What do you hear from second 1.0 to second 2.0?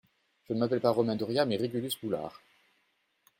Doria, mais Régulus